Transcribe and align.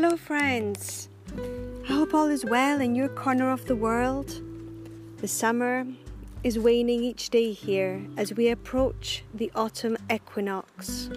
Hello, 0.00 0.16
friends. 0.16 1.08
I 1.36 1.92
hope 1.92 2.14
all 2.14 2.28
is 2.28 2.44
well 2.44 2.80
in 2.80 2.94
your 2.94 3.08
corner 3.08 3.50
of 3.50 3.64
the 3.64 3.74
world. 3.74 4.40
The 5.16 5.26
summer 5.26 5.84
is 6.44 6.56
waning 6.56 7.02
each 7.02 7.30
day 7.30 7.50
here 7.50 8.06
as 8.16 8.32
we 8.32 8.48
approach 8.48 9.24
the 9.34 9.50
autumn 9.56 9.96
equinox. 10.08 11.10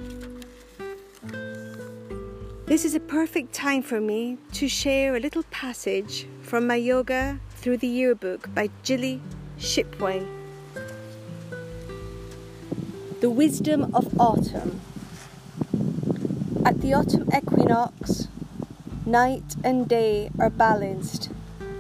This 2.66 2.84
is 2.84 2.96
a 2.96 3.00
perfect 3.00 3.54
time 3.54 3.84
for 3.84 4.02
me 4.02 4.40
to 4.54 4.68
share 4.68 5.16
a 5.16 5.20
little 5.20 5.44
passage 5.52 6.26
from 6.42 6.66
my 6.66 6.78
Yoga 6.78 7.40
Through 7.52 7.78
the 7.78 7.88
Yearbook 7.88 8.52
by 8.56 8.72
Gilly 8.82 9.22
Shipway. 9.60 10.26
The 13.20 13.30
Wisdom 13.30 13.94
of 13.94 14.20
Autumn. 14.20 14.82
At 16.66 16.82
the 16.82 16.94
autumn 16.96 17.30
equinox, 17.36 17.91
night 19.06 19.56
and 19.64 19.88
day 19.88 20.30
are 20.38 20.50
balanced 20.50 21.32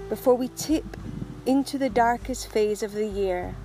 before 0.09 0.33
we 0.33 0.47
tip 0.49 0.97
into 1.45 1.77
the 1.77 1.89
darkest 1.89 2.47
phase 2.47 2.81
of 2.81 2.93
the 2.93 3.05
year. 3.05 3.55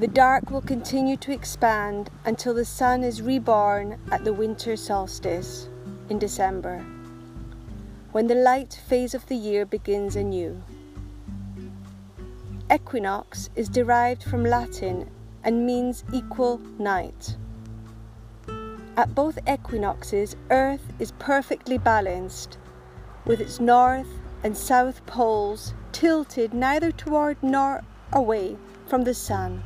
The 0.00 0.08
dark 0.08 0.50
will 0.50 0.60
continue 0.60 1.16
to 1.18 1.32
expand 1.32 2.10
until 2.24 2.54
the 2.54 2.64
sun 2.64 3.04
is 3.04 3.22
reborn 3.22 3.98
at 4.10 4.24
the 4.24 4.32
winter 4.32 4.76
solstice 4.76 5.68
in 6.10 6.18
December, 6.18 6.84
when 8.12 8.26
the 8.26 8.34
light 8.34 8.80
phase 8.88 9.14
of 9.14 9.26
the 9.26 9.36
year 9.36 9.64
begins 9.64 10.16
anew. 10.16 10.62
Equinox 12.72 13.48
is 13.54 13.68
derived 13.68 14.24
from 14.24 14.44
Latin 14.44 15.08
and 15.44 15.64
means 15.64 16.02
equal 16.12 16.58
night. 16.78 17.36
At 18.96 19.14
both 19.14 19.38
equinoxes, 19.48 20.36
Earth 20.50 20.92
is 20.98 21.12
perfectly 21.18 21.78
balanced, 21.78 22.58
with 23.24 23.40
its 23.40 23.60
north 23.60 24.20
and 24.42 24.56
south 24.56 25.04
poles 25.06 25.74
tilted 25.92 26.54
neither 26.54 26.90
toward 26.90 27.42
nor 27.42 27.82
away 28.12 28.56
from 28.86 29.02
the 29.02 29.14
sun 29.14 29.62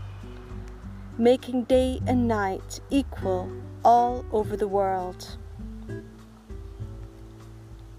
making 1.21 1.63
day 1.65 2.01
and 2.07 2.27
night 2.27 2.81
equal 2.89 3.53
all 3.85 4.25
over 4.33 4.57
the 4.57 4.67
world. 4.67 5.37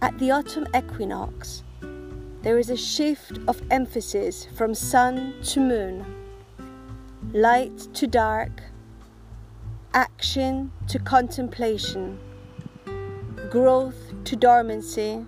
At 0.02 0.18
the 0.18 0.32
autumn 0.32 0.66
equinox, 0.76 1.62
there 2.42 2.58
is 2.58 2.72
a 2.72 2.76
shift 2.76 3.38
of 3.48 3.62
emphasis 3.70 4.48
from 4.58 4.74
sun 4.74 5.36
to 5.44 5.59
moon, 5.59 6.04
light 7.32 7.78
to 7.94 8.08
dark, 8.08 8.64
action 9.94 10.72
to 10.88 11.00
contemplation, 11.00 12.20
growth 13.50 14.14
to 14.23 14.36
dormancy, 14.36 15.25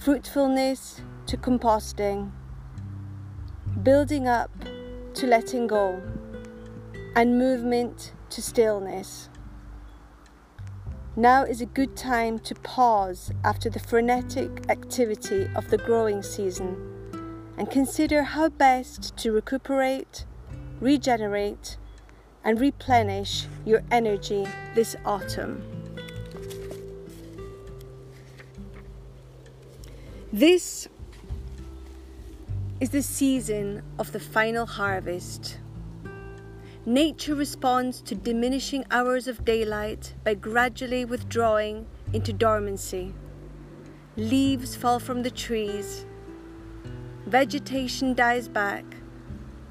fruitfulness 0.00 1.00
to 1.26 1.36
composting, 1.36 2.30
building 3.82 4.28
up 4.28 4.50
to 5.14 5.26
letting 5.26 5.66
go 5.66 6.02
and 7.14 7.38
movement 7.38 8.12
to 8.30 8.42
stillness. 8.42 9.30
Now 11.16 11.44
is 11.44 11.62
a 11.62 11.66
good 11.66 11.96
time 11.96 12.38
to 12.40 12.54
pause 12.54 13.32
after 13.42 13.70
the 13.70 13.78
frenetic 13.78 14.68
activity 14.68 15.48
of 15.56 15.70
the 15.70 15.78
growing 15.78 16.22
season 16.22 16.76
and 17.56 17.70
consider 17.70 18.22
how 18.22 18.50
best 18.50 19.16
to 19.16 19.32
recuperate, 19.32 20.26
regenerate, 20.78 21.78
and 22.46 22.58
replenish 22.58 23.46
your 23.66 23.82
energy 23.90 24.46
this 24.74 24.96
autumn. 25.04 25.62
This 30.32 30.88
is 32.80 32.88
the 32.88 33.02
season 33.02 33.82
of 33.98 34.12
the 34.12 34.20
final 34.20 34.64
harvest 34.64 35.58
Nature 36.88 37.34
responds 37.34 38.00
to 38.00 38.14
diminishing 38.14 38.84
hours 38.92 39.26
of 39.26 39.44
daylight 39.44 40.14
by 40.22 40.34
gradually 40.34 41.04
withdrawing 41.04 41.84
into 42.12 42.32
dormancy. 42.32 43.12
Leaves 44.16 44.76
fall 44.76 45.00
from 45.00 45.24
the 45.24 45.30
trees, 45.32 46.06
vegetation 47.26 48.14
dies 48.14 48.46
back, 48.46 48.84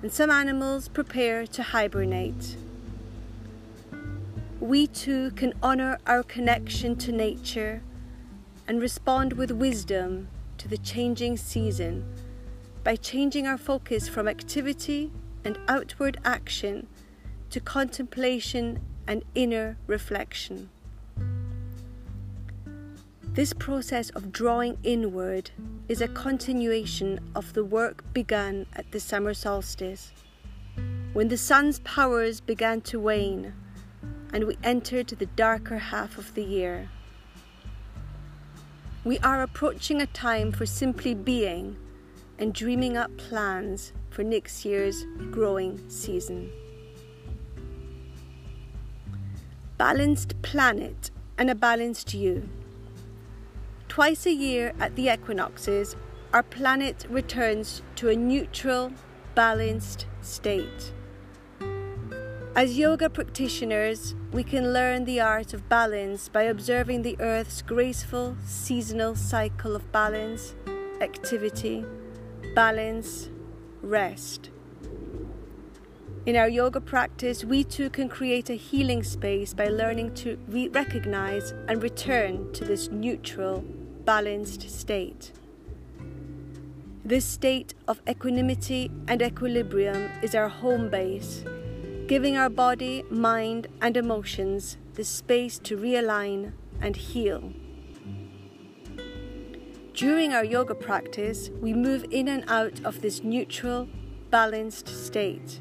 and 0.02 0.12
some 0.12 0.30
animals 0.30 0.90
prepare 0.90 1.47
to 1.47 1.64
hibernate. 1.64 2.58
We 4.66 4.88
too 4.88 5.30
can 5.36 5.53
honour 5.62 6.00
our 6.08 6.24
connection 6.24 6.96
to 6.96 7.12
nature 7.12 7.84
and 8.68 8.81
respond 8.81 9.34
with 9.34 9.52
wisdom 9.52 10.28
to 10.58 10.68
the 10.68 10.80
changing 10.80 11.38
season 11.38 12.03
by 12.84 12.96
changing 12.96 13.46
our 13.46 13.59
focus 13.59 14.09
from 14.09 14.28
activity 14.28 15.12
and 15.44 15.59
outward 15.68 16.18
action 16.26 16.88
to 17.52 17.59
contemplation 17.59 18.80
and 19.06 19.24
inner 19.36 19.78
reflection. 19.86 20.72
This 23.22 23.53
process 23.53 24.09
of 24.09 24.32
drawing 24.32 24.80
inward 24.82 25.52
is 25.88 26.02
a 26.02 26.08
continuation 26.08 27.20
of 27.36 27.53
the 27.53 27.64
work 27.64 28.03
begun 28.16 28.66
at 28.74 28.92
the 28.92 29.00
summer 29.00 29.36
solstice, 29.36 30.12
when 31.14 31.28
the 31.28 31.38
sun's 31.38 31.78
powers 31.82 32.42
began 32.42 32.82
to 32.82 33.00
wane 33.00 33.53
and 34.35 34.44
we 34.44 34.57
entered 34.66 35.07
the 35.07 35.25
darker 35.25 35.78
half 35.78 36.18
of 36.18 36.34
the 36.34 36.44
year. 36.44 36.90
We 39.06 39.18
are 39.19 39.41
approaching 39.41 40.01
a 40.01 40.07
time 40.07 40.51
for 40.51 40.66
simply 40.66 41.16
being 41.16 41.78
and 42.38 42.53
dreaming 42.53 42.97
up 42.97 43.16
plans 43.16 43.94
for 44.09 44.23
next 44.23 44.66
year's 44.66 45.06
growing 45.31 45.90
season. 45.90 46.51
balanced 49.78 50.41
planet 50.41 51.12
and 51.38 51.50
a 51.50 51.56
balanced 51.56 52.13
you. 52.13 52.47
Twice 53.90 54.25
a 54.25 54.31
year 54.34 54.73
at 54.79 54.96
the 54.96 55.09
equinoxes, 55.09 55.96
our 56.34 56.44
planet 56.44 57.06
returns 57.09 57.81
to 57.96 58.09
a 58.09 58.16
neutral, 58.16 58.91
balanced 59.35 60.06
state. 60.22 60.94
As 62.57 62.77
yoga 62.77 63.09
practitioners, 63.09 64.16
we 64.31 64.41
can 64.41 64.71
learn 64.71 65.03
the 65.03 65.19
art 65.19 65.53
of 65.53 65.67
balance 65.67 66.29
by 66.29 66.43
observing 66.43 67.01
the 67.01 67.17
Earth's 67.19 67.61
graceful 67.61 68.38
seasonal 68.45 69.13
cycle 69.16 69.75
of 69.75 69.91
balance, 69.91 70.55
activity, 71.01 71.83
balance, 72.55 73.29
rest. 73.81 74.51
In 76.25 76.38
our 76.38 76.47
yoga 76.47 76.79
practice, 76.79 77.43
we 77.43 77.66
too 77.66 77.89
can 77.89 78.07
create 78.07 78.49
a 78.49 78.55
healing 78.55 79.03
space 79.03 79.53
by 79.53 79.67
learning 79.67 80.13
to 80.13 80.37
re- 80.47 80.69
recognize 80.69 81.51
and 81.67 81.83
return 81.83 82.53
to 82.53 82.63
this 82.63 82.89
neutral, 82.89 83.66
balanced 84.05 84.69
state. 84.69 85.33
This 87.03 87.25
state 87.25 87.73
of 87.85 88.01
equanimity 88.09 88.89
and 89.09 89.22
equilibrium 89.22 90.09
is 90.22 90.33
our 90.33 90.47
home 90.47 90.89
base, 90.89 91.43
giving 92.07 92.38
our 92.38 92.49
body, 92.49 93.03
mind, 93.09 93.67
and 93.81 93.97
emotions 93.97 94.77
the 94.93 95.03
space 95.03 95.57
to 95.57 95.75
realign 95.75 96.53
and 96.79 96.95
heal. 96.95 97.51
During 99.93 100.33
our 100.33 100.43
yoga 100.43 100.75
practice, 100.75 101.49
we 101.61 101.73
move 101.73 102.05
in 102.11 102.27
and 102.27 102.43
out 102.47 102.83
of 102.83 103.01
this 103.01 103.23
neutral, 103.23 103.88
balanced 104.29 104.87
state. 104.87 105.59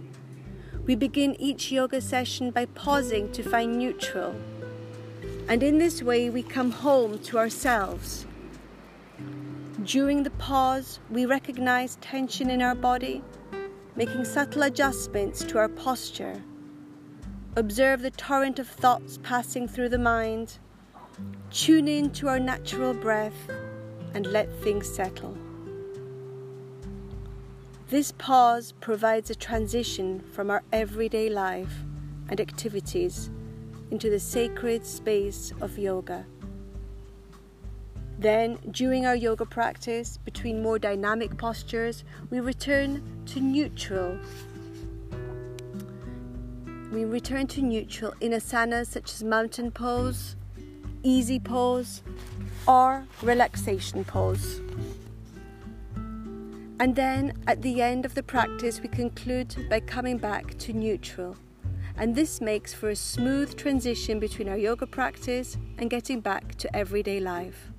We 0.84 0.94
begin 0.96 1.34
each 1.40 1.72
yoga 1.72 2.00
session 2.00 2.50
by 2.50 2.66
pausing 2.66 3.32
to 3.32 3.42
find 3.42 3.78
neutral. 3.78 4.34
And 5.48 5.62
in 5.62 5.78
this 5.78 6.02
way, 6.02 6.28
we 6.28 6.42
come 6.42 6.72
home 6.72 7.20
to 7.20 7.38
ourselves. 7.38 8.26
During 9.82 10.24
the 10.24 10.30
pause, 10.30 11.00
we 11.10 11.24
recognize 11.24 11.96
tension 12.02 12.50
in 12.50 12.60
our 12.60 12.74
body, 12.74 13.22
making 13.96 14.24
subtle 14.24 14.62
adjustments 14.62 15.44
to 15.44 15.58
our 15.58 15.68
posture. 15.68 16.42
Observe 17.56 18.02
the 18.02 18.10
torrent 18.10 18.58
of 18.58 18.68
thoughts 18.68 19.18
passing 19.22 19.68
through 19.68 19.88
the 19.88 19.98
mind. 19.98 20.58
Tune 21.50 21.86
in 21.86 22.10
to 22.10 22.28
our 22.28 22.40
natural 22.40 22.92
breath 22.92 23.48
and 24.14 24.26
let 24.26 24.52
things 24.62 24.92
settle. 24.92 25.36
This 27.88 28.12
pause 28.12 28.72
provides 28.80 29.30
a 29.30 29.34
transition 29.36 30.20
from 30.32 30.50
our 30.50 30.64
everyday 30.72 31.28
life 31.28 31.84
and 32.28 32.40
activities 32.40 33.30
into 33.90 34.10
the 34.10 34.18
sacred 34.18 34.84
space 34.84 35.52
of 35.60 35.78
yoga. 35.78 36.26
Then, 38.24 38.56
during 38.70 39.04
our 39.04 39.14
yoga 39.14 39.44
practice, 39.44 40.16
between 40.16 40.62
more 40.62 40.78
dynamic 40.78 41.36
postures, 41.36 42.04
we 42.30 42.40
return 42.40 43.02
to 43.26 43.38
neutral. 43.38 44.18
We 46.90 47.04
return 47.04 47.48
to 47.48 47.60
neutral 47.60 48.14
in 48.22 48.32
asanas 48.32 48.86
such 48.86 49.12
as 49.12 49.22
mountain 49.22 49.70
pose, 49.70 50.36
easy 51.02 51.38
pose, 51.38 52.02
or 52.66 53.04
relaxation 53.20 54.06
pose. 54.06 54.62
And 56.80 56.96
then 56.96 57.36
at 57.46 57.60
the 57.60 57.82
end 57.82 58.06
of 58.06 58.14
the 58.14 58.22
practice, 58.22 58.80
we 58.80 58.88
conclude 58.88 59.54
by 59.68 59.80
coming 59.80 60.16
back 60.16 60.56
to 60.60 60.72
neutral. 60.72 61.36
And 61.98 62.14
this 62.14 62.40
makes 62.40 62.72
for 62.72 62.88
a 62.88 62.96
smooth 62.96 63.54
transition 63.54 64.18
between 64.18 64.48
our 64.48 64.56
yoga 64.56 64.86
practice 64.86 65.58
and 65.76 65.90
getting 65.90 66.20
back 66.20 66.54
to 66.54 66.74
everyday 66.74 67.20
life. 67.20 67.73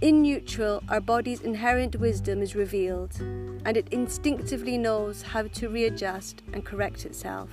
In 0.00 0.22
neutral, 0.22 0.80
our 0.88 1.00
body's 1.00 1.40
inherent 1.40 1.96
wisdom 1.96 2.40
is 2.40 2.54
revealed, 2.54 3.18
and 3.64 3.76
it 3.76 3.88
instinctively 3.90 4.78
knows 4.78 5.22
how 5.22 5.48
to 5.48 5.68
readjust 5.68 6.40
and 6.52 6.64
correct 6.64 7.04
itself. 7.04 7.50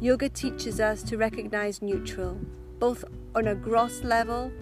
Yoga 0.00 0.28
teaches 0.28 0.78
us 0.78 1.02
to 1.02 1.16
recognize 1.16 1.82
neutral, 1.82 2.38
both 2.78 3.04
on 3.34 3.48
a 3.48 3.56
gross 3.56 4.04
level 4.04 4.52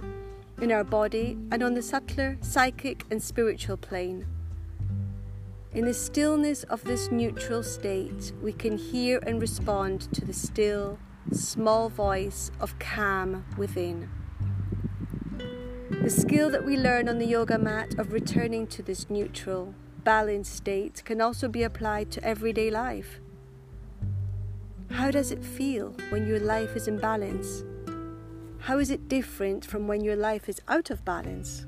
in 0.62 0.72
our 0.72 0.84
body 0.84 1.36
and 1.52 1.62
on 1.62 1.74
the 1.74 1.82
subtler 1.82 2.38
psychic 2.40 3.04
and 3.10 3.22
spiritual 3.22 3.76
plane. 3.76 4.24
In 5.74 5.84
the 5.84 5.92
stillness 5.92 6.62
of 6.64 6.82
this 6.82 7.10
neutral 7.10 7.62
state, 7.62 8.32
we 8.40 8.54
can 8.54 8.78
hear 8.78 9.18
and 9.26 9.38
respond 9.38 10.10
to 10.14 10.24
the 10.24 10.32
still, 10.32 10.98
small 11.30 11.90
voice 11.90 12.50
of 12.58 12.78
calm 12.78 13.44
within. 13.58 14.08
The 16.02 16.08
skill 16.08 16.48
that 16.48 16.64
we 16.64 16.78
learn 16.78 17.10
on 17.10 17.18
the 17.18 17.26
yoga 17.26 17.58
mat 17.58 17.98
of 17.98 18.14
returning 18.14 18.66
to 18.68 18.82
this 18.82 19.10
neutral, 19.10 19.74
balanced 20.02 20.56
state 20.56 21.02
can 21.04 21.20
also 21.20 21.46
be 21.46 21.62
applied 21.62 22.10
to 22.12 22.24
everyday 22.24 22.70
life. 22.70 23.20
How 24.90 25.10
does 25.10 25.30
it 25.30 25.44
feel 25.44 25.94
when 26.08 26.26
your 26.26 26.40
life 26.40 26.74
is 26.74 26.88
in 26.88 26.96
balance? 26.96 27.64
How 28.60 28.78
is 28.78 28.90
it 28.90 29.08
different 29.08 29.66
from 29.66 29.86
when 29.86 30.02
your 30.02 30.16
life 30.16 30.48
is 30.48 30.62
out 30.68 30.88
of 30.88 31.04
balance? 31.04 31.66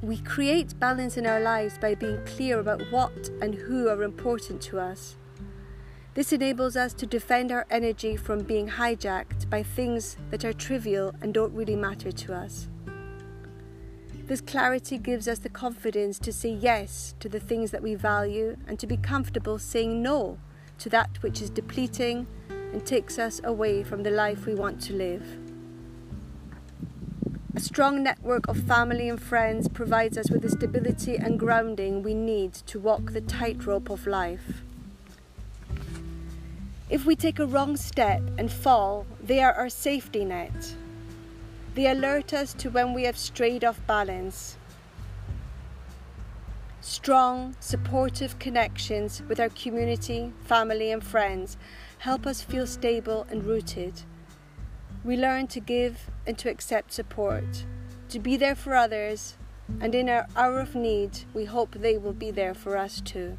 We 0.00 0.16
create 0.16 0.80
balance 0.80 1.18
in 1.18 1.26
our 1.26 1.40
lives 1.40 1.76
by 1.76 1.94
being 1.94 2.24
clear 2.24 2.58
about 2.58 2.80
what 2.90 3.28
and 3.42 3.54
who 3.54 3.90
are 3.90 4.02
important 4.02 4.62
to 4.62 4.80
us. 4.80 5.16
This 6.18 6.32
enables 6.32 6.74
us 6.74 6.94
to 6.94 7.06
defend 7.06 7.52
our 7.52 7.64
energy 7.70 8.16
from 8.16 8.42
being 8.42 8.70
hijacked 8.70 9.48
by 9.48 9.62
things 9.62 10.16
that 10.32 10.44
are 10.44 10.52
trivial 10.52 11.14
and 11.22 11.32
don't 11.32 11.54
really 11.54 11.76
matter 11.76 12.10
to 12.10 12.34
us. 12.34 12.66
This 14.26 14.40
clarity 14.40 14.98
gives 14.98 15.28
us 15.28 15.38
the 15.38 15.48
confidence 15.48 16.18
to 16.18 16.32
say 16.32 16.48
yes 16.48 17.14
to 17.20 17.28
the 17.28 17.38
things 17.38 17.70
that 17.70 17.84
we 17.84 17.94
value 17.94 18.56
and 18.66 18.80
to 18.80 18.86
be 18.88 18.96
comfortable 18.96 19.60
saying 19.60 20.02
no 20.02 20.38
to 20.80 20.88
that 20.88 21.22
which 21.22 21.40
is 21.40 21.50
depleting 21.50 22.26
and 22.48 22.84
takes 22.84 23.16
us 23.20 23.40
away 23.44 23.84
from 23.84 24.02
the 24.02 24.10
life 24.10 24.44
we 24.44 24.56
want 24.56 24.82
to 24.82 24.94
live. 24.94 25.38
A 27.54 27.60
strong 27.60 28.02
network 28.02 28.48
of 28.48 28.58
family 28.64 29.08
and 29.08 29.22
friends 29.22 29.68
provides 29.68 30.18
us 30.18 30.32
with 30.32 30.42
the 30.42 30.50
stability 30.50 31.14
and 31.14 31.38
grounding 31.38 32.02
we 32.02 32.12
need 32.12 32.54
to 32.54 32.80
walk 32.80 33.12
the 33.12 33.20
tightrope 33.20 33.88
of 33.88 34.04
life. 34.08 34.64
If 36.90 37.04
we 37.04 37.16
take 37.16 37.38
a 37.38 37.46
wrong 37.46 37.76
step 37.76 38.22
and 38.38 38.50
fall, 38.50 39.04
they 39.22 39.42
are 39.42 39.52
our 39.52 39.68
safety 39.68 40.24
net. 40.24 40.74
They 41.74 41.86
alert 41.86 42.32
us 42.32 42.54
to 42.54 42.70
when 42.70 42.94
we 42.94 43.04
have 43.04 43.18
strayed 43.18 43.62
off 43.62 43.78
balance. 43.86 44.56
Strong, 46.80 47.56
supportive 47.60 48.38
connections 48.38 49.22
with 49.28 49.38
our 49.38 49.50
community, 49.50 50.32
family, 50.44 50.90
and 50.90 51.04
friends 51.04 51.58
help 51.98 52.26
us 52.26 52.40
feel 52.40 52.66
stable 52.66 53.26
and 53.30 53.44
rooted. 53.44 54.02
We 55.04 55.18
learn 55.18 55.46
to 55.48 55.60
give 55.60 56.08
and 56.26 56.38
to 56.38 56.48
accept 56.48 56.92
support, 56.92 57.66
to 58.08 58.18
be 58.18 58.38
there 58.38 58.54
for 58.54 58.74
others, 58.74 59.36
and 59.78 59.94
in 59.94 60.08
our 60.08 60.26
hour 60.34 60.60
of 60.60 60.74
need, 60.74 61.24
we 61.34 61.44
hope 61.44 61.72
they 61.72 61.98
will 61.98 62.14
be 62.14 62.30
there 62.30 62.54
for 62.54 62.78
us 62.78 63.02
too. 63.02 63.36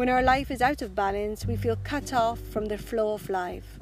When 0.00 0.08
our 0.08 0.22
life 0.22 0.50
is 0.50 0.62
out 0.62 0.80
of 0.80 0.94
balance, 0.94 1.44
we 1.44 1.56
feel 1.56 1.76
cut 1.84 2.14
off 2.14 2.38
from 2.38 2.64
the 2.64 2.78
flow 2.78 3.12
of 3.12 3.28
life. 3.28 3.78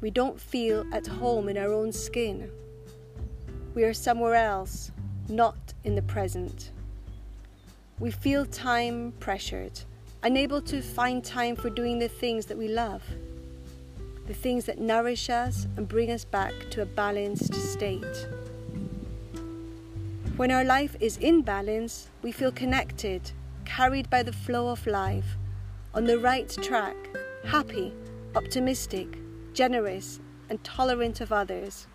We 0.00 0.10
don't 0.10 0.40
feel 0.40 0.86
at 0.92 1.08
home 1.08 1.48
in 1.48 1.58
our 1.58 1.72
own 1.72 1.90
skin. 1.90 2.48
We 3.74 3.82
are 3.82 3.92
somewhere 3.92 4.36
else, 4.36 4.92
not 5.28 5.74
in 5.82 5.96
the 5.96 6.02
present. 6.02 6.70
We 7.98 8.12
feel 8.12 8.46
time 8.46 9.12
pressured 9.18 9.80
unable 10.22 10.62
to 10.62 10.80
find 10.80 11.24
time 11.24 11.56
for 11.56 11.68
doing 11.68 11.98
the 11.98 12.06
things 12.06 12.46
that 12.46 12.56
we 12.56 12.68
love, 12.68 13.02
the 14.28 14.34
things 14.34 14.66
that 14.66 14.78
nourish 14.78 15.28
us 15.28 15.66
and 15.76 15.88
bring 15.88 16.12
us 16.12 16.24
back 16.24 16.54
to 16.70 16.82
a 16.82 16.86
balanced 16.86 17.54
state. 17.54 18.28
When 20.36 20.52
our 20.52 20.62
life 20.62 20.94
is 21.00 21.16
in 21.16 21.42
balance, 21.42 22.08
we 22.22 22.30
feel 22.30 22.52
connected, 22.52 23.32
carried 23.66 24.08
by 24.08 24.22
the 24.22 24.32
flow 24.32 24.68
of 24.68 24.86
life, 24.86 25.36
on 25.92 26.04
the 26.04 26.18
right 26.18 26.48
track, 26.62 26.96
happy, 27.44 27.92
optimistic, 28.34 29.18
generous, 29.52 30.20
and 30.48 30.62
tolerant 30.64 31.20
of 31.20 31.32
others. 31.32 31.86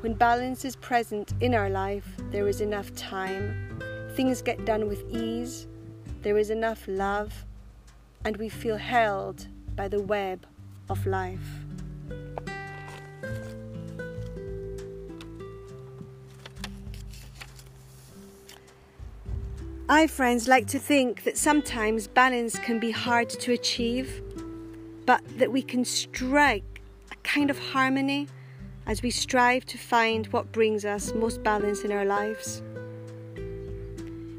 When 0.00 0.14
balance 0.14 0.64
is 0.64 0.76
present 0.76 1.32
in 1.40 1.54
our 1.54 1.70
life, 1.70 2.06
there 2.30 2.46
is 2.46 2.60
enough 2.60 2.94
time, 2.94 3.80
things 4.14 4.42
get 4.42 4.64
done 4.64 4.86
with 4.86 5.02
ease, 5.10 5.66
there 6.22 6.38
is 6.38 6.50
enough 6.50 6.84
love, 6.86 7.44
and 8.24 8.36
we 8.36 8.48
feel 8.48 8.76
held 8.76 9.48
by 9.74 9.88
the 9.88 10.02
web 10.02 10.46
of 10.88 11.06
life. 11.06 11.67
I, 19.90 20.06
friends, 20.06 20.46
like 20.48 20.66
to 20.66 20.78
think 20.78 21.24
that 21.24 21.38
sometimes 21.38 22.08
balance 22.08 22.58
can 22.58 22.78
be 22.78 22.90
hard 22.90 23.30
to 23.30 23.52
achieve, 23.52 24.22
but 25.06 25.22
that 25.38 25.50
we 25.50 25.62
can 25.62 25.82
strike 25.82 26.82
a 27.10 27.16
kind 27.22 27.48
of 27.48 27.58
harmony 27.58 28.28
as 28.86 29.00
we 29.00 29.10
strive 29.10 29.64
to 29.64 29.78
find 29.78 30.26
what 30.26 30.52
brings 30.52 30.84
us 30.84 31.14
most 31.14 31.42
balance 31.42 31.84
in 31.84 31.92
our 31.92 32.04
lives. 32.04 32.60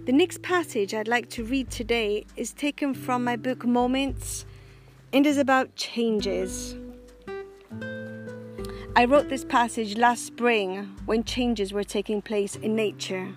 The 0.06 0.14
next 0.14 0.44
passage 0.44 0.94
I'd 0.94 1.08
like 1.08 1.32
to 1.32 1.44
read 1.44 1.72
today 1.72 2.28
is 2.36 2.54
taken 2.54 2.94
from 2.94 3.24
my 3.24 3.36
book 3.36 3.66
Moments 3.66 4.46
and 5.12 5.26
is 5.26 5.40
about 5.40 5.76
changes. 5.76 6.76
I 8.96 9.06
wrote 9.06 9.30
this 9.30 9.46
passage 9.46 9.98
last 9.98 10.28
spring 10.28 10.96
when 11.08 11.24
changes 11.24 11.74
were 11.74 11.84
taking 11.84 12.22
place 12.22 12.56
in 12.56 12.76
nature. 12.76 13.34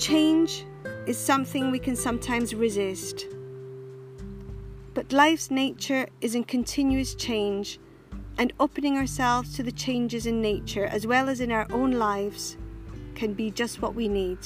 Change 0.00 0.64
is 1.06 1.18
something 1.18 1.70
we 1.70 1.78
can 1.78 1.94
sometimes 1.94 2.54
resist. 2.54 3.26
But 4.94 5.12
life's 5.12 5.50
nature 5.50 6.08
is 6.22 6.34
in 6.34 6.44
continuous 6.44 7.14
change, 7.14 7.78
and 8.38 8.50
opening 8.58 8.96
ourselves 8.96 9.54
to 9.56 9.62
the 9.62 9.70
changes 9.70 10.24
in 10.24 10.40
nature 10.40 10.86
as 10.86 11.06
well 11.06 11.28
as 11.28 11.42
in 11.42 11.52
our 11.52 11.66
own 11.70 11.90
lives 11.92 12.56
can 13.14 13.34
be 13.34 13.50
just 13.50 13.82
what 13.82 13.94
we 13.94 14.08
need. 14.08 14.38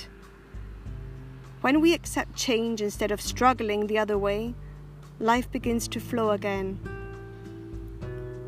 When 1.60 1.80
we 1.80 1.94
accept 1.94 2.34
change 2.34 2.82
instead 2.82 3.12
of 3.12 3.20
struggling 3.20 3.86
the 3.86 3.98
other 3.98 4.18
way, 4.18 4.56
life 5.20 5.48
begins 5.52 5.86
to 5.86 6.00
flow 6.00 6.30
again. 6.30 6.80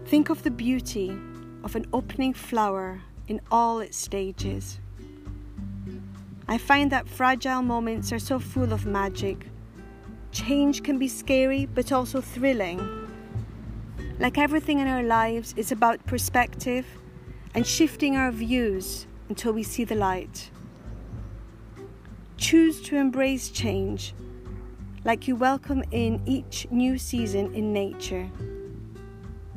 Think 0.07 0.29
of 0.29 0.43
the 0.43 0.51
beauty 0.51 1.17
of 1.63 1.77
an 1.77 1.87
opening 1.93 2.35
flower 2.35 3.01
in 3.29 3.41
all 3.53 3.79
its 3.79 3.97
stages. 3.97 4.81
I 6.49 6.59
find 6.59 6.93
that 6.93 7.09
fragile 7.09 7.63
moments 7.63 8.13
are 8.13 8.21
so 8.21 8.39
full 8.39 8.73
of 8.73 8.87
magic. 8.87 9.49
Change 10.31 10.85
can 10.85 10.97
be 10.97 11.09
scary 11.09 11.67
but 11.67 11.91
also 11.91 12.21
thrilling. 12.21 12.79
Like 14.21 14.39
everything 14.39 14.79
in 14.79 14.87
our 14.87 15.03
lives, 15.03 15.55
it's 15.57 15.73
about 15.73 16.07
perspective 16.07 16.87
and 17.55 17.67
shifting 17.67 18.17
our 18.17 18.31
views 18.31 19.09
until 19.29 19.53
we 19.53 19.65
see 19.65 19.83
the 19.83 19.97
light. 19.97 20.51
Choose 22.37 22.81
to 22.83 22.97
embrace 22.97 23.51
change 23.51 24.15
like 25.05 25.27
you 25.27 25.35
welcome 25.37 25.83
in 25.91 26.21
each 26.27 26.67
new 26.71 26.97
season 26.97 27.53
in 27.55 27.73
nature. 27.73 28.31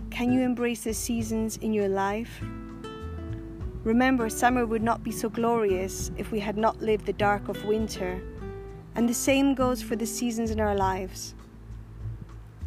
Can 0.09 0.33
you 0.33 0.41
embrace 0.41 0.83
the 0.85 0.93
seasons 0.93 1.57
in 1.57 1.71
your 1.71 1.89
life? 1.89 2.41
Remember, 3.89 4.29
summer 4.29 4.67
would 4.67 4.83
not 4.83 5.03
be 5.03 5.11
so 5.11 5.29
glorious 5.29 6.11
if 6.15 6.29
we 6.29 6.39
had 6.39 6.57
not 6.57 6.79
lived 6.79 7.07
the 7.07 7.13
dark 7.13 7.49
of 7.49 7.65
winter, 7.65 8.21
and 8.93 9.09
the 9.09 9.15
same 9.15 9.55
goes 9.55 9.81
for 9.81 9.95
the 9.95 10.05
seasons 10.05 10.51
in 10.51 10.59
our 10.59 10.75
lives. 10.75 11.33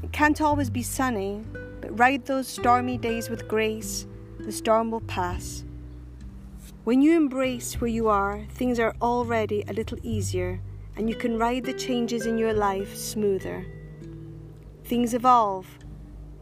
It 0.03 0.11
can't 0.11 0.41
always 0.41 0.69
be 0.69 0.83
sunny, 0.83 1.45
but 1.81 1.97
ride 1.97 2.27
those 2.27 2.49
stormy 2.49 2.99
days 2.99 3.31
with 3.31 3.47
grace, 3.47 4.05
the 4.41 4.51
storm 4.51 4.91
will 4.91 5.03
pass. 5.03 5.63
When 6.83 7.01
you 7.01 7.17
embrace 7.17 7.81
where 7.81 7.87
you 7.99 8.09
are, 8.09 8.45
things 8.51 8.81
are 8.81 8.97
already 9.01 9.63
a 9.69 9.73
little 9.73 9.99
easier 10.03 10.61
and 10.97 11.09
you 11.09 11.15
can 11.15 11.39
ride 11.39 11.63
the 11.65 11.73
changes 11.73 12.27
in 12.27 12.37
your 12.37 12.53
life 12.53 12.97
smoother. 12.97 13.65
Things 14.87 15.15
evolve. 15.15 15.69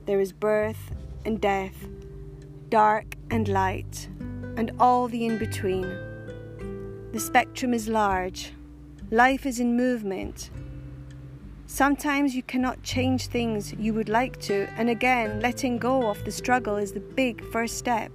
There 0.06 0.20
is 0.20 0.32
birth 0.32 0.90
and 1.26 1.38
death, 1.38 1.76
dark 2.70 3.14
and 3.30 3.46
light, 3.46 4.08
and 4.56 4.72
all 4.78 5.08
the 5.08 5.26
in 5.26 5.38
between. 5.38 5.88
The 7.12 7.20
spectrum 7.20 7.74
is 7.74 7.88
large. 7.88 8.52
Life 9.10 9.46
is 9.46 9.58
in 9.58 9.76
movement. 9.76 10.50
Sometimes 11.66 12.34
you 12.34 12.42
cannot 12.42 12.82
change 12.82 13.26
things 13.26 13.72
you 13.74 13.94
would 13.94 14.08
like 14.08 14.40
to, 14.40 14.68
and 14.76 14.90
again, 14.90 15.40
letting 15.40 15.78
go 15.78 16.08
of 16.08 16.24
the 16.24 16.32
struggle 16.32 16.76
is 16.76 16.92
the 16.92 17.00
big 17.00 17.44
first 17.52 17.78
step. 17.78 18.12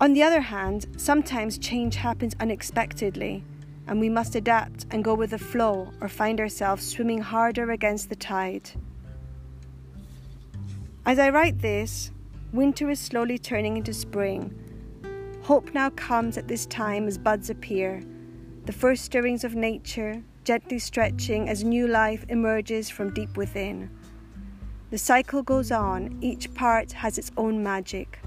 On 0.00 0.12
the 0.12 0.22
other 0.22 0.40
hand, 0.40 0.86
sometimes 0.96 1.58
change 1.58 1.94
happens 1.94 2.34
unexpectedly, 2.40 3.44
and 3.86 4.00
we 4.00 4.08
must 4.08 4.34
adapt 4.34 4.86
and 4.90 5.04
go 5.04 5.14
with 5.14 5.30
the 5.30 5.38
flow 5.38 5.92
or 6.00 6.08
find 6.08 6.40
ourselves 6.40 6.84
swimming 6.84 7.20
harder 7.20 7.70
against 7.70 8.08
the 8.08 8.16
tide. 8.16 8.70
As 11.04 11.18
I 11.18 11.30
write 11.30 11.60
this, 11.60 12.10
winter 12.52 12.90
is 12.90 13.00
slowly 13.00 13.38
turning 13.38 13.76
into 13.76 13.94
spring. 13.94 14.54
Hope 15.42 15.72
now 15.74 15.90
comes 15.90 16.36
at 16.36 16.48
this 16.48 16.66
time 16.66 17.06
as 17.06 17.18
buds 17.18 17.50
appear, 17.50 18.02
the 18.66 18.72
first 18.72 19.04
stirrings 19.04 19.42
of 19.42 19.54
nature 19.54 20.22
gently 20.44 20.78
stretching 20.78 21.48
as 21.48 21.62
new 21.62 21.86
life 21.86 22.24
emerges 22.28 22.90
from 22.90 23.14
deep 23.14 23.36
within. 23.36 23.90
The 24.90 24.98
cycle 24.98 25.42
goes 25.42 25.70
on, 25.70 26.18
each 26.20 26.52
part 26.54 26.92
has 26.92 27.16
its 27.16 27.30
own 27.36 27.62
magic. 27.62 28.18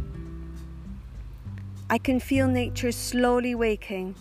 I 1.90 1.98
can 1.98 2.20
feel 2.20 2.48
nature 2.48 2.92
slowly 2.92 3.54
waking. 3.54 4.16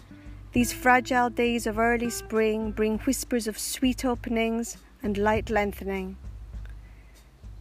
These 0.53 0.73
fragile 0.73 1.31
days 1.31 1.67
of 1.67 1.79
early 1.79 2.11
spring 2.11 2.73
bring 2.73 2.99
whispers 2.99 3.49
of 3.49 3.59
sweet 3.59 4.05
openings 4.05 4.77
and 5.03 5.17
light 5.17 5.51
lengthening. 5.51 6.17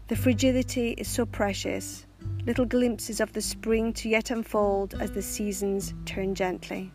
The 0.09 0.15
fragility 0.15 0.91
is 0.91 1.07
so 1.07 1.25
precious, 1.25 2.05
little 2.46 2.65
glimpses 2.65 3.20
of 3.20 3.32
the 3.34 3.42
spring 3.42 3.94
to 3.94 4.10
yet 4.10 4.30
unfold 4.30 4.96
as 5.00 5.12
the 5.12 5.22
seasons 5.22 5.94
turn 6.06 6.36
gently. 6.36 6.92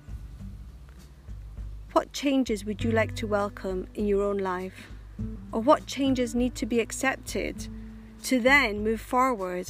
What 1.93 2.13
changes 2.13 2.65
would 2.65 2.85
you 2.85 2.91
like 2.91 3.17
to 3.17 3.27
welcome 3.27 3.89
in 3.95 4.07
your 4.07 4.23
own 4.23 4.39
life? 4.39 4.89
Or 5.51 5.61
what 5.61 5.87
changes 5.87 6.35
need 6.35 6.55
to 6.57 6.67
be 6.67 6.81
accepted 6.81 7.67
to 8.25 8.39
then 8.39 8.85
move 8.85 9.01
forward? 9.01 9.69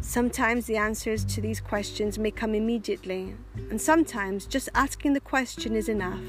Sometimes 0.00 0.66
the 0.66 0.76
answers 0.76 1.24
to 1.26 1.40
these 1.40 1.60
questions 1.60 2.18
may 2.18 2.30
come 2.30 2.54
immediately, 2.54 3.34
and 3.70 3.80
sometimes 3.80 4.46
just 4.46 4.68
asking 4.74 5.12
the 5.12 5.20
question 5.20 5.74
is 5.74 5.88
enough. 5.88 6.24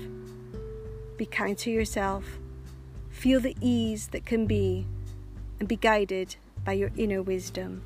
Be 1.18 1.26
kind 1.26 1.58
to 1.60 1.72
yourself, 1.72 2.40
feel 3.10 3.40
the 3.40 3.56
ease 3.62 4.08
that 4.08 4.26
can 4.26 4.46
be, 4.46 4.86
and 5.60 5.68
be 5.68 5.76
guided 5.76 6.36
by 6.66 6.74
your 6.74 6.92
inner 6.98 7.22
wisdom. 7.22 7.82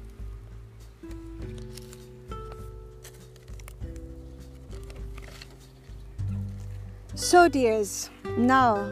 So, 7.15 7.49
dears, 7.49 8.09
now 8.37 8.91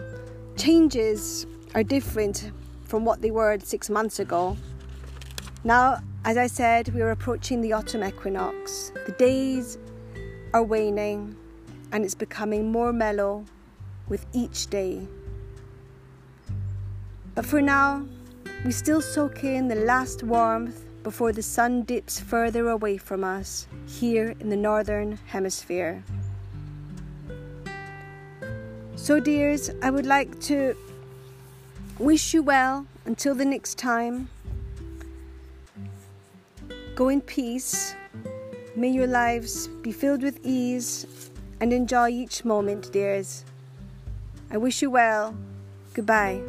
changes 0.57 1.47
are 1.73 1.83
different 1.83 2.51
from 2.83 3.05
what 3.05 3.21
they 3.21 3.31
were 3.31 3.57
six 3.59 3.89
months 3.89 4.19
ago. 4.19 4.57
Now, 5.63 6.01
as 6.25 6.37
I 6.37 6.47
said, 6.47 6.93
we 6.93 7.01
are 7.01 7.11
approaching 7.11 7.61
the 7.61 7.73
autumn 7.73 8.03
equinox. 8.03 8.91
The 9.05 9.13
days 9.13 9.77
are 10.53 10.63
waning 10.63 11.35
and 11.91 12.03
it's 12.03 12.15
becoming 12.15 12.71
more 12.71 12.91
mellow 12.91 13.45
with 14.09 14.25
each 14.33 14.67
day. 14.67 15.07
But 17.33 17.45
for 17.45 17.61
now, 17.61 18.05
we 18.65 18.71
still 18.71 19.01
soak 19.01 19.43
in 19.43 19.67
the 19.67 19.75
last 19.75 20.23
warmth 20.23 20.83
before 21.03 21.31
the 21.31 21.43
sun 21.43 21.83
dips 21.83 22.19
further 22.19 22.69
away 22.69 22.97
from 22.97 23.23
us 23.23 23.67
here 23.87 24.35
in 24.39 24.49
the 24.49 24.57
northern 24.57 25.17
hemisphere. 25.27 26.03
So, 28.95 29.19
dears, 29.19 29.69
I 29.81 29.89
would 29.89 30.05
like 30.05 30.39
to 30.41 30.75
wish 31.99 32.33
you 32.33 32.43
well 32.43 32.85
until 33.05 33.35
the 33.35 33.45
next 33.45 33.77
time. 33.77 34.27
Go 36.95 37.09
in 37.09 37.21
peace. 37.21 37.95
May 38.75 38.89
your 38.89 39.07
lives 39.07 39.67
be 39.81 39.91
filled 39.91 40.23
with 40.23 40.39
ease 40.43 41.29
and 41.61 41.71
enjoy 41.71 42.09
each 42.09 42.43
moment, 42.43 42.91
dears. 42.91 43.45
I 44.51 44.57
wish 44.57 44.81
you 44.81 44.89
well. 44.89 45.35
Goodbye. 45.93 46.41